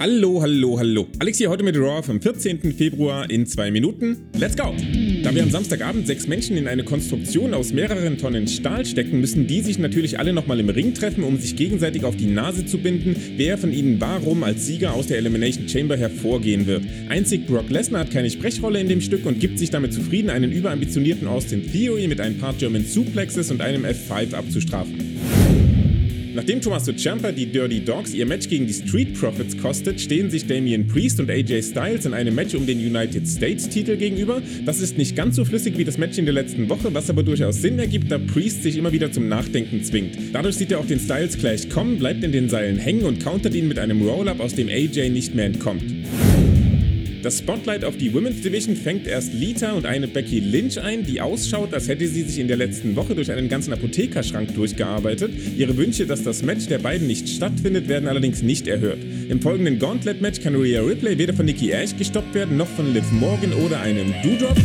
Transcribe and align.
Hallo, 0.00 0.40
hallo, 0.40 0.78
hallo. 0.78 1.08
Alex 1.18 1.38
hier 1.38 1.50
heute 1.50 1.64
mit 1.64 1.76
Raw 1.76 2.04
vom 2.04 2.22
14. 2.22 2.72
Februar 2.72 3.28
in 3.28 3.46
zwei 3.46 3.72
Minuten. 3.72 4.28
Let's 4.38 4.56
go! 4.56 4.72
Da 5.24 5.34
wir 5.34 5.42
am 5.42 5.50
Samstagabend 5.50 6.06
sechs 6.06 6.28
Menschen 6.28 6.56
in 6.56 6.68
eine 6.68 6.84
Konstruktion 6.84 7.52
aus 7.52 7.72
mehreren 7.72 8.16
Tonnen 8.16 8.46
Stahl 8.46 8.86
stecken, 8.86 9.20
müssen 9.20 9.48
die 9.48 9.60
sich 9.60 9.80
natürlich 9.80 10.20
alle 10.20 10.32
nochmal 10.32 10.60
im 10.60 10.68
Ring 10.68 10.94
treffen, 10.94 11.24
um 11.24 11.36
sich 11.36 11.56
gegenseitig 11.56 12.04
auf 12.04 12.14
die 12.14 12.28
Nase 12.28 12.64
zu 12.64 12.78
binden, 12.78 13.16
wer 13.36 13.58
von 13.58 13.72
ihnen 13.72 14.00
warum 14.00 14.44
als 14.44 14.66
Sieger 14.66 14.94
aus 14.94 15.08
der 15.08 15.18
Elimination 15.18 15.68
Chamber 15.68 15.96
hervorgehen 15.96 16.68
wird. 16.68 16.84
Einzig 17.08 17.48
Brock 17.48 17.68
Lesnar 17.68 18.02
hat 18.02 18.12
keine 18.12 18.30
Sprechrolle 18.30 18.78
in 18.78 18.88
dem 18.88 19.00
Stück 19.00 19.26
und 19.26 19.40
gibt 19.40 19.58
sich 19.58 19.70
damit 19.70 19.92
zufrieden, 19.92 20.30
einen 20.30 20.52
überambitionierten 20.52 21.26
Austin 21.26 21.72
Theory 21.72 22.06
mit 22.06 22.20
ein 22.20 22.38
paar 22.38 22.54
German 22.54 22.84
Suplexes 22.84 23.50
und 23.50 23.60
einem 23.60 23.84
F5 23.84 24.32
abzustrafen. 24.32 25.17
Nachdem 26.38 26.60
Tommaso 26.60 26.92
Ciampa 26.92 27.32
die 27.32 27.46
Dirty 27.46 27.84
Dogs 27.84 28.14
ihr 28.14 28.24
Match 28.24 28.48
gegen 28.48 28.68
die 28.68 28.72
Street 28.72 29.18
Profits 29.18 29.58
kostet, 29.58 30.00
stehen 30.00 30.30
sich 30.30 30.46
Damian 30.46 30.86
Priest 30.86 31.18
und 31.18 31.28
AJ 31.28 31.62
Styles 31.64 32.06
in 32.06 32.14
einem 32.14 32.32
Match 32.36 32.54
um 32.54 32.64
den 32.64 32.78
United 32.78 33.26
States 33.26 33.68
Titel 33.68 33.96
gegenüber. 33.96 34.40
Das 34.64 34.78
ist 34.78 34.96
nicht 34.96 35.16
ganz 35.16 35.34
so 35.34 35.44
flüssig 35.44 35.76
wie 35.76 35.82
das 35.82 35.98
Match 35.98 36.16
in 36.16 36.26
der 36.26 36.34
letzten 36.34 36.68
Woche, 36.68 36.94
was 36.94 37.10
aber 37.10 37.24
durchaus 37.24 37.60
Sinn 37.60 37.80
ergibt, 37.80 38.12
da 38.12 38.18
Priest 38.18 38.62
sich 38.62 38.76
immer 38.76 38.92
wieder 38.92 39.10
zum 39.10 39.26
Nachdenken 39.26 39.82
zwingt. 39.82 40.16
Dadurch 40.32 40.54
sieht 40.54 40.70
er 40.70 40.78
auch 40.78 40.86
den 40.86 41.00
Styles 41.00 41.36
Clash 41.36 41.68
kommen, 41.70 41.98
bleibt 41.98 42.22
in 42.22 42.30
den 42.30 42.48
Seilen 42.48 42.78
hängen 42.78 43.02
und 43.02 43.20
countert 43.20 43.56
ihn 43.56 43.66
mit 43.66 43.80
einem 43.80 44.00
Roll-Up, 44.00 44.38
aus 44.38 44.54
dem 44.54 44.68
AJ 44.68 45.08
nicht 45.10 45.34
mehr 45.34 45.46
entkommt. 45.46 45.82
Das 47.20 47.38
Spotlight 47.38 47.84
auf 47.84 47.96
die 47.96 48.14
Women's 48.14 48.42
Division 48.42 48.76
fängt 48.76 49.08
erst 49.08 49.34
Lita 49.34 49.72
und 49.72 49.86
eine 49.86 50.06
Becky 50.06 50.38
Lynch 50.38 50.80
ein, 50.80 51.04
die 51.04 51.20
ausschaut, 51.20 51.74
als 51.74 51.88
hätte 51.88 52.06
sie 52.06 52.22
sich 52.22 52.38
in 52.38 52.46
der 52.46 52.56
letzten 52.56 52.94
Woche 52.94 53.16
durch 53.16 53.32
einen 53.32 53.48
ganzen 53.48 53.72
Apothekerschrank 53.72 54.54
durchgearbeitet. 54.54 55.32
Ihre 55.56 55.76
Wünsche, 55.76 56.06
dass 56.06 56.22
das 56.22 56.44
Match 56.44 56.66
der 56.66 56.78
beiden 56.78 57.08
nicht 57.08 57.28
stattfindet, 57.28 57.88
werden 57.88 58.08
allerdings 58.08 58.42
nicht 58.42 58.68
erhört. 58.68 58.98
Im 59.28 59.40
folgenden 59.40 59.80
Gauntlet-Match 59.80 60.40
kann 60.40 60.54
Rhea 60.54 60.80
Ripley 60.80 61.18
weder 61.18 61.34
von 61.34 61.46
Nikki 61.46 61.70
Ash 61.72 61.96
gestoppt 61.96 62.34
werden, 62.34 62.56
noch 62.56 62.68
von 62.68 62.94
Liv 62.94 63.10
Morgan 63.10 63.52
oder 63.52 63.80
einem 63.80 64.14
Doodrop. 64.22 64.56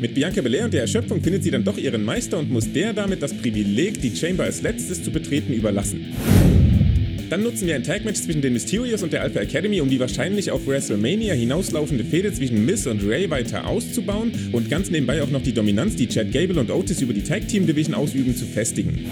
Mit 0.00 0.14
Bianca 0.14 0.40
Belair 0.40 0.64
und 0.64 0.72
der 0.72 0.80
Erschöpfung 0.80 1.22
findet 1.22 1.42
sie 1.42 1.50
dann 1.50 1.62
doch 1.62 1.76
ihren 1.76 2.02
Meister 2.04 2.38
und 2.38 2.50
muss 2.50 2.72
der 2.72 2.94
damit 2.94 3.22
das 3.22 3.34
Privileg, 3.34 4.00
die 4.00 4.16
Chamber 4.16 4.44
als 4.44 4.62
letztes 4.62 5.04
zu 5.04 5.10
betreten, 5.10 5.52
überlassen. 5.52 6.69
Dann 7.30 7.44
nutzen 7.44 7.68
wir 7.68 7.76
ein 7.76 7.84
Tag-Match 7.84 8.22
zwischen 8.22 8.42
den 8.42 8.54
Mysterios 8.54 9.04
und 9.04 9.12
der 9.12 9.22
Alpha 9.22 9.38
Academy, 9.38 9.80
um 9.80 9.88
die 9.88 10.00
wahrscheinlich 10.00 10.50
auf 10.50 10.66
WrestleMania 10.66 11.32
hinauslaufende 11.32 12.04
Fehde 12.04 12.32
zwischen 12.32 12.66
Miz 12.66 12.86
und 12.86 13.06
Ray 13.06 13.30
weiter 13.30 13.68
auszubauen 13.68 14.32
und 14.50 14.68
ganz 14.68 14.90
nebenbei 14.90 15.22
auch 15.22 15.30
noch 15.30 15.40
die 15.40 15.52
Dominanz, 15.52 15.94
die 15.94 16.08
Chad 16.08 16.32
Gable 16.32 16.58
und 16.58 16.72
Otis 16.72 17.00
über 17.00 17.12
die 17.12 17.22
Tag 17.22 17.46
Team 17.46 17.68
Division 17.68 17.94
ausüben, 17.94 18.34
zu 18.34 18.46
festigen. 18.46 19.06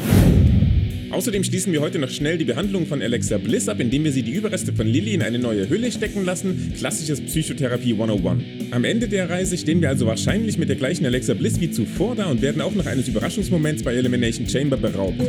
Außerdem 1.10 1.44
schließen 1.44 1.72
wir 1.72 1.80
heute 1.80 2.00
noch 2.00 2.10
schnell 2.10 2.38
die 2.38 2.44
Behandlung 2.44 2.86
von 2.86 3.00
Alexa 3.00 3.38
Bliss 3.38 3.68
ab, 3.68 3.78
indem 3.78 4.02
wir 4.02 4.10
sie 4.10 4.24
die 4.24 4.32
Überreste 4.32 4.72
von 4.72 4.88
Lily 4.88 5.14
in 5.14 5.22
eine 5.22 5.38
neue 5.38 5.70
Hülle 5.70 5.92
stecken 5.92 6.24
lassen. 6.24 6.72
Klassisches 6.76 7.20
Psychotherapie 7.20 7.92
101. 7.92 8.42
Am 8.72 8.82
Ende 8.82 9.06
der 9.06 9.30
Reise 9.30 9.56
stehen 9.56 9.80
wir 9.80 9.90
also 9.90 10.06
wahrscheinlich 10.06 10.58
mit 10.58 10.68
der 10.68 10.76
gleichen 10.76 11.06
Alexa 11.06 11.34
Bliss 11.34 11.60
wie 11.60 11.70
zuvor 11.70 12.16
da 12.16 12.26
und 12.26 12.42
werden 12.42 12.62
auch 12.62 12.74
noch 12.74 12.86
eines 12.86 13.06
Überraschungsmoments 13.06 13.84
bei 13.84 13.94
Elimination 13.94 14.48
Chamber 14.48 14.76
beraubt. 14.76 15.20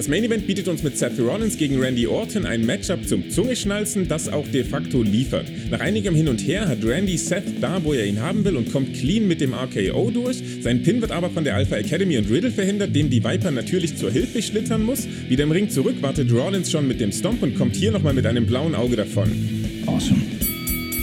Das 0.00 0.08
Main 0.08 0.24
Event 0.24 0.46
bietet 0.46 0.66
uns 0.66 0.82
mit 0.82 0.96
Seth 0.96 1.20
Rollins 1.20 1.58
gegen 1.58 1.78
Randy 1.78 2.06
Orton 2.06 2.46
ein 2.46 2.64
Matchup 2.64 3.06
zum 3.06 3.28
Zungeschnalzen, 3.28 4.08
das 4.08 4.30
auch 4.30 4.48
de 4.48 4.64
facto 4.64 5.02
liefert. 5.02 5.44
Nach 5.70 5.80
einigem 5.80 6.14
Hin 6.14 6.28
und 6.28 6.38
Her 6.38 6.68
hat 6.68 6.82
Randy 6.82 7.18
Seth 7.18 7.60
da, 7.60 7.84
wo 7.84 7.92
er 7.92 8.06
ihn 8.06 8.18
haben 8.18 8.42
will 8.46 8.56
und 8.56 8.72
kommt 8.72 8.94
clean 8.94 9.28
mit 9.28 9.42
dem 9.42 9.52
RKO 9.52 10.10
durch. 10.10 10.38
Sein 10.62 10.82
Pin 10.82 11.02
wird 11.02 11.12
aber 11.12 11.28
von 11.28 11.44
der 11.44 11.54
Alpha 11.54 11.76
Academy 11.76 12.16
und 12.16 12.30
Riddle 12.30 12.50
verhindert, 12.50 12.96
dem 12.96 13.10
die 13.10 13.22
Viper 13.22 13.50
natürlich 13.50 13.94
zur 13.98 14.10
Hilfe 14.10 14.40
schlittern 14.40 14.84
muss. 14.84 15.06
Wieder 15.28 15.44
im 15.44 15.50
Ring 15.50 15.68
zurück 15.68 15.96
wartet 16.00 16.32
Rollins 16.32 16.70
schon 16.70 16.88
mit 16.88 16.98
dem 16.98 17.12
Stomp 17.12 17.42
und 17.42 17.54
kommt 17.54 17.76
hier 17.76 17.92
nochmal 17.92 18.14
mit 18.14 18.24
einem 18.24 18.46
blauen 18.46 18.74
Auge 18.74 18.96
davon. 18.96 19.28
Awesome. 19.84 20.39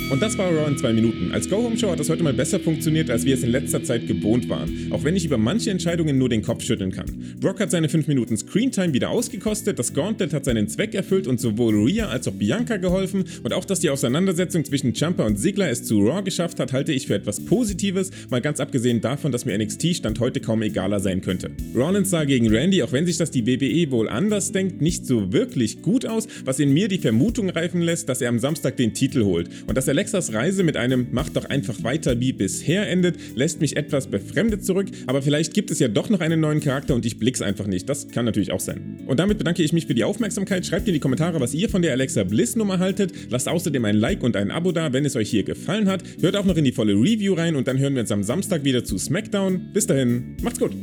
Und 0.09 0.21
das 0.21 0.37
war 0.37 0.49
Raw 0.49 0.69
in 0.69 0.77
zwei 0.77 0.93
Minuten. 0.93 1.33
Als 1.33 1.49
Go-Home-Show 1.49 1.91
hat 1.91 1.99
das 1.99 2.09
heute 2.09 2.23
mal 2.23 2.33
besser 2.33 2.61
funktioniert, 2.61 3.09
als 3.09 3.25
wir 3.25 3.33
es 3.33 3.43
in 3.43 3.49
letzter 3.49 3.83
Zeit 3.83 4.07
gewohnt 4.07 4.47
waren. 4.47 4.87
Auch 4.91 5.03
wenn 5.03 5.17
ich 5.17 5.25
über 5.25 5.37
manche 5.37 5.69
Entscheidungen 5.69 6.17
nur 6.17 6.29
den 6.29 6.41
Kopf 6.41 6.63
schütteln 6.63 6.93
kann. 6.93 7.35
Brock 7.41 7.59
hat 7.59 7.71
seine 7.71 7.89
5 7.89 8.07
Minuten 8.07 8.37
Screentime 8.37 8.93
wieder 8.93 9.09
ausgekostet, 9.09 9.77
das 9.77 9.93
Gauntlet 9.93 10.33
hat 10.33 10.45
seinen 10.45 10.69
Zweck 10.69 10.95
erfüllt 10.95 11.27
und 11.27 11.41
sowohl 11.41 11.75
Rhea 11.75 12.07
als 12.07 12.25
auch 12.29 12.31
Bianca 12.31 12.77
geholfen. 12.77 13.25
Und 13.43 13.51
auch, 13.51 13.65
dass 13.65 13.81
die 13.81 13.89
Auseinandersetzung 13.89 14.63
zwischen 14.63 14.95
Champa 14.95 15.25
und 15.25 15.37
Ziggler 15.39 15.69
es 15.69 15.83
zu 15.83 15.99
Raw 15.99 16.23
geschafft 16.23 16.61
hat, 16.61 16.71
halte 16.71 16.93
ich 16.93 17.07
für 17.07 17.15
etwas 17.15 17.43
Positives, 17.43 18.11
mal 18.29 18.39
ganz 18.39 18.61
abgesehen 18.61 19.01
davon, 19.01 19.33
dass 19.33 19.43
mir 19.43 19.57
NXT 19.57 19.97
Stand 19.97 20.21
heute 20.21 20.39
kaum 20.39 20.61
egaler 20.61 21.01
sein 21.01 21.19
könnte. 21.19 21.51
Rollins 21.75 22.11
sah 22.11 22.23
gegen 22.23 22.47
Randy, 22.47 22.81
auch 22.81 22.93
wenn 22.93 23.05
sich 23.05 23.17
das 23.17 23.29
die 23.29 23.45
WWE 23.45 23.91
wohl 23.91 24.07
anders 24.07 24.53
denkt, 24.53 24.81
nicht 24.81 25.05
so 25.05 25.33
wirklich 25.33 25.81
gut 25.81 26.05
aus, 26.05 26.29
was 26.45 26.59
in 26.59 26.71
mir 26.71 26.87
die 26.87 26.97
Vermutung 26.97 27.49
reifen 27.49 27.81
lässt, 27.81 28.07
dass 28.07 28.21
er 28.21 28.29
am 28.29 28.39
Samstag 28.39 28.77
den 28.77 28.93
Titel 28.93 29.25
holt. 29.25 29.49
Und 29.67 29.75
dass 29.75 29.89
er 29.89 29.96
Alexas 29.97 30.31
Reise 30.31 30.61
mit 30.61 30.77
einem 30.77 31.07
Mach 31.09 31.27
doch 31.29 31.45
einfach 31.45 31.81
weiter 31.81 32.19
wie 32.19 32.31
bisher 32.31 32.87
endet, 32.87 33.15
lässt 33.35 33.61
mich 33.61 33.77
etwas 33.77 34.05
befremdet 34.05 34.63
zurück, 34.63 34.85
aber 35.07 35.23
vielleicht 35.23 35.55
gibt 35.55 35.71
es 35.71 35.79
ja 35.79 35.87
doch 35.87 36.11
noch 36.11 36.19
einen 36.19 36.39
neuen 36.39 36.59
Charakter 36.59 36.93
und 36.93 37.03
ich 37.03 37.17
blick's 37.17 37.41
einfach 37.41 37.65
nicht. 37.65 37.89
Das 37.89 38.07
kann 38.09 38.23
natürlich 38.23 38.51
auch 38.51 38.59
sein. 38.59 38.99
Und 39.07 39.19
damit 39.19 39.39
bedanke 39.39 39.63
ich 39.63 39.73
mich 39.73 39.87
für 39.87 39.95
die 39.95 40.03
Aufmerksamkeit. 40.03 40.67
Schreibt 40.67 40.87
in 40.87 40.93
die 40.93 40.99
Kommentare, 40.99 41.39
was 41.39 41.55
ihr 41.55 41.67
von 41.67 41.81
der 41.81 41.93
Alexa 41.93 42.25
Bliss 42.25 42.55
Nummer 42.55 42.77
haltet. 42.77 43.11
Lasst 43.31 43.47
außerdem 43.47 43.83
ein 43.85 43.95
Like 43.95 44.21
und 44.21 44.35
ein 44.35 44.51
Abo 44.51 44.71
da, 44.71 44.93
wenn 44.93 45.03
es 45.03 45.15
euch 45.15 45.31
hier 45.31 45.41
gefallen 45.41 45.89
hat. 45.89 46.03
Hört 46.21 46.35
auch 46.35 46.45
noch 46.45 46.57
in 46.57 46.63
die 46.65 46.73
volle 46.73 46.93
Review 46.93 47.33
rein 47.33 47.55
und 47.55 47.67
dann 47.67 47.79
hören 47.79 47.95
wir 47.95 48.01
uns 48.01 48.11
am 48.11 48.21
Samstag 48.21 48.63
wieder 48.63 48.83
zu 48.83 48.99
SmackDown. 48.99 49.71
Bis 49.73 49.87
dahin, 49.87 50.37
macht's 50.43 50.59
gut! 50.59 50.75